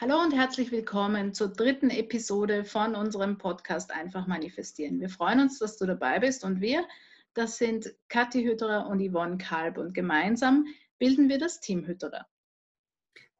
[0.00, 5.00] Hallo und herzlich willkommen zur dritten Episode von unserem Podcast Einfach manifestieren.
[5.00, 6.86] Wir freuen uns, dass du dabei bist und wir,
[7.34, 10.66] das sind Kathi Hütterer und Yvonne Kalb und gemeinsam
[11.00, 12.28] bilden wir das Team Hütterer.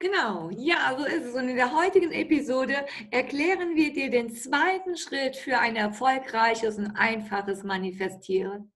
[0.00, 1.34] Genau, ja, so ist es.
[1.36, 6.90] Und in der heutigen Episode erklären wir dir den zweiten Schritt für ein erfolgreiches und
[6.96, 8.72] einfaches Manifestieren.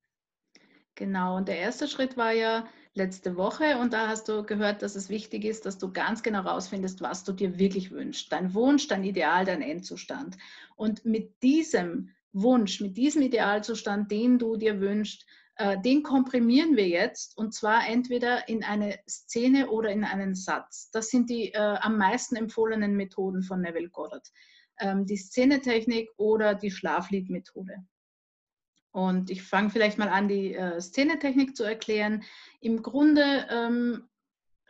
[0.95, 2.65] Genau, und der erste Schritt war ja,
[2.95, 6.41] letzte Woche und da hast du gehört, dass es wichtig ist, dass du ganz genau
[6.41, 8.31] rausfindest, was du dir wirklich wünschst.
[8.31, 10.37] Dein Wunsch, dein Ideal, dein Endzustand.
[10.77, 16.89] Und mit diesem Wunsch, mit diesem Idealzustand, den du dir wünschst, äh, den komprimieren wir
[16.89, 20.91] jetzt und zwar entweder in eine Szene oder in einen Satz.
[20.91, 24.31] Das sind die äh, am meisten empfohlenen Methoden von Neville Goddard.
[24.79, 27.85] Ähm, die Szenetechnik oder die Schlafliedmethode.
[28.93, 32.23] Und ich fange vielleicht mal an, die äh, Szenetechnik zu erklären.
[32.61, 34.09] Im Grunde ähm,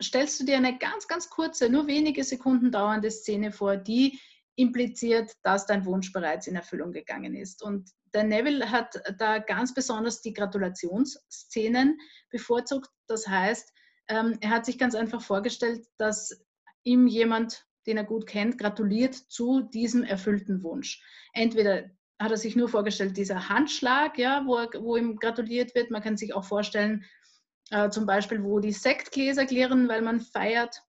[0.01, 4.19] stellst du dir eine ganz, ganz kurze, nur wenige Sekunden dauernde Szene vor, die
[4.55, 7.63] impliziert, dass dein Wunsch bereits in Erfüllung gegangen ist.
[7.63, 11.99] Und der Neville hat da ganz besonders die Gratulationsszenen
[12.29, 12.89] bevorzugt.
[13.07, 13.73] Das heißt,
[14.07, 16.45] ähm, er hat sich ganz einfach vorgestellt, dass
[16.83, 21.01] ihm jemand, den er gut kennt, gratuliert zu diesem erfüllten Wunsch.
[21.33, 25.91] Entweder hat er sich nur vorgestellt, dieser Handschlag, ja, wo, wo ihm gratuliert wird.
[25.91, 27.03] Man kann sich auch vorstellen,
[27.69, 30.81] äh, zum Beispiel, wo die Sektgläser klirren, weil man feiert.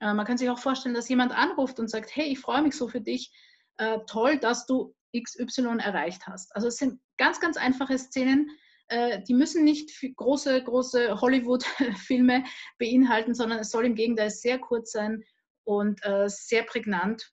[0.00, 2.74] Äh, man kann sich auch vorstellen, dass jemand anruft und sagt, hey, ich freue mich
[2.74, 3.32] so für dich.
[3.78, 6.54] Äh, toll, dass du XY erreicht hast.
[6.54, 8.50] Also es sind ganz, ganz einfache Szenen.
[8.88, 12.44] Äh, die müssen nicht große, große Hollywood-Filme
[12.78, 15.24] beinhalten, sondern es soll im Gegenteil sehr kurz sein
[15.64, 17.32] und äh, sehr prägnant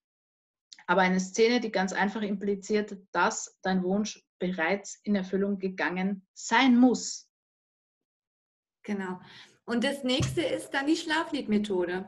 [0.87, 6.77] aber eine Szene, die ganz einfach impliziert, dass dein Wunsch bereits in Erfüllung gegangen sein
[6.77, 7.29] muss.
[8.83, 9.19] Genau.
[9.65, 12.05] Und das nächste ist dann die Schlafliedmethode.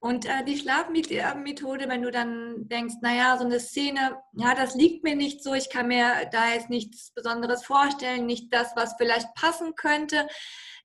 [0.00, 5.04] Und äh, die Schlafliedmethode, wenn du dann denkst, naja, so eine Szene, ja, das liegt
[5.04, 9.34] mir nicht so, ich kann mir da jetzt nichts Besonderes vorstellen, nicht das, was vielleicht
[9.34, 10.26] passen könnte,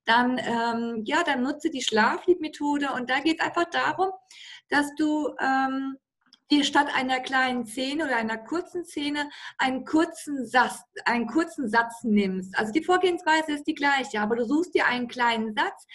[0.04, 2.92] dann, ähm, ja, dann nutze die Schlafliedmethode.
[2.92, 4.12] Und da geht es einfach darum,
[4.70, 5.98] dass du ähm,
[6.52, 12.04] dir statt einer kleinen Szene oder einer kurzen Szene einen kurzen Satz, einen kurzen Satz
[12.04, 12.58] nimmst.
[12.58, 15.86] Also die Vorgehensweise ist die gleiche, aber du suchst dir einen kleinen Satz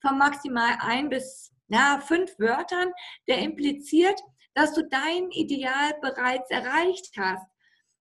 [0.00, 2.92] von maximal ein bis ja, fünf Wörtern,
[3.26, 4.20] der impliziert,
[4.54, 7.46] dass du dein Ideal bereits erreicht hast.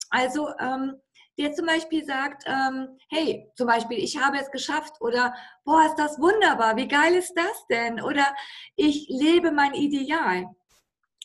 [0.09, 1.01] Also ähm,
[1.37, 5.33] der zum Beispiel sagt, ähm, hey, zum Beispiel, ich habe es geschafft oder
[5.65, 8.01] boah, ist das wunderbar, wie geil ist das denn?
[8.01, 8.33] Oder
[8.75, 10.45] ich lebe mein Ideal.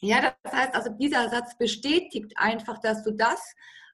[0.01, 3.41] Ja, das heißt also, dieser Satz bestätigt einfach, dass du das,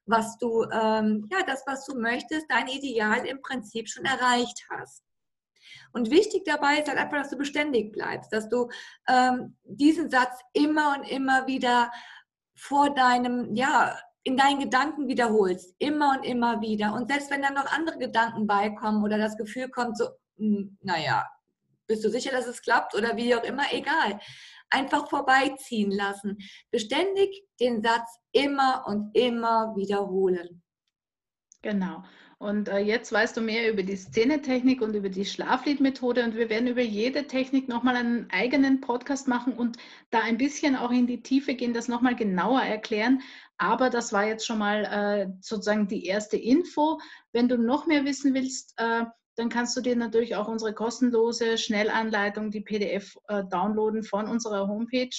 [0.05, 5.03] was du, ähm, ja, das, was du möchtest, dein Ideal im Prinzip schon erreicht hast.
[5.91, 8.69] Und wichtig dabei ist halt einfach, dass du beständig bleibst, dass du
[9.09, 11.91] ähm, diesen Satz immer und immer wieder
[12.55, 16.93] vor deinem, ja, in deinen Gedanken wiederholst, immer und immer wieder.
[16.93, 20.07] Und selbst wenn dann noch andere Gedanken beikommen oder das Gefühl kommt, so,
[20.37, 21.25] hm, naja,
[21.85, 24.19] bist du sicher, dass es klappt oder wie auch immer, egal
[24.69, 26.37] einfach vorbeiziehen lassen.
[26.71, 30.61] Beständig den Satz immer und immer wiederholen.
[31.61, 32.03] Genau.
[32.39, 36.51] Und äh, jetzt weißt du mehr über die Szenetechnik und über die Schlafliedmethode und wir
[36.51, 39.77] werden über jede Technik nochmal einen eigenen Podcast machen und
[40.11, 43.21] da ein bisschen auch in die Tiefe gehen, das nochmal genauer erklären.
[43.57, 46.99] Aber das war jetzt schon mal äh, sozusagen die erste Info.
[47.33, 49.05] Wenn du noch mehr wissen willst, äh,
[49.37, 54.67] dann kannst du dir natürlich auch unsere kostenlose Schnellanleitung, die PDF, äh, downloaden von unserer
[54.67, 55.11] Homepage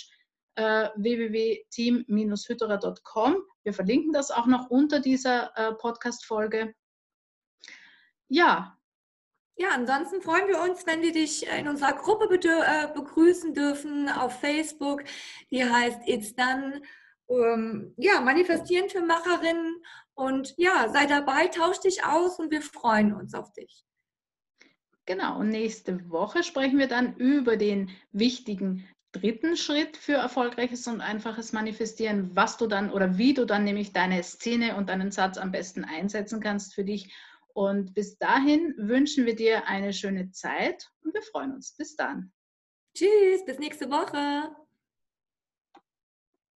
[0.57, 3.37] äh, www.team-hütterer.com.
[3.63, 6.75] Wir verlinken das auch noch unter dieser äh, Podcast-Folge.
[8.29, 8.77] Ja.
[9.57, 14.41] Ja, ansonsten freuen wir uns, wenn wir dich in unserer Gruppe äh, begrüßen dürfen auf
[14.41, 15.05] Facebook.
[15.53, 16.83] Die heißt It's Done.
[17.29, 19.81] Ähm, ja, manifestieren für Macherinnen.
[20.15, 23.85] Und ja, sei dabei, tausch dich aus und wir freuen uns auf dich.
[25.09, 31.01] Genau, und nächste Woche sprechen wir dann über den wichtigen dritten Schritt für erfolgreiches und
[31.01, 35.39] einfaches Manifestieren, was du dann oder wie du dann nämlich deine Szene und deinen Satz
[35.39, 37.11] am besten einsetzen kannst für dich.
[37.55, 41.75] Und bis dahin wünschen wir dir eine schöne Zeit und wir freuen uns.
[41.75, 42.31] Bis dann.
[42.95, 44.55] Tschüss, bis nächste Woche.